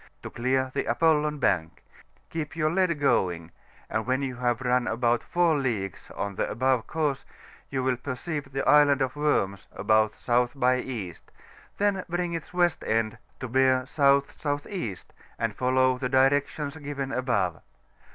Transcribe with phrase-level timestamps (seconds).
[0.23, 1.83] to clear the ApoUon Bank;
[2.31, 3.51] keep your lead going,
[3.87, 7.23] and when you have run about 4 leagues on the above course,
[7.69, 10.53] you will perceive the Island of Worms about S.
[10.55, 11.13] by E.,
[11.77, 14.95] then bring its west end to bear S.S.E.,
[15.37, 17.61] and follow the directions given above.